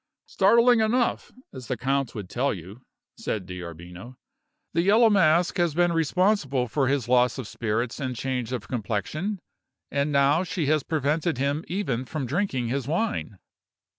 [0.25, 2.81] "Startling enough, as the count would tell you,"
[3.19, 4.15] said D'Arbino.
[4.73, 9.37] "The Yellow Mask has been responsible for his loss of spirits and change of complexion,
[9.91, 13.37] and now she has prevented him even from drinking his wine."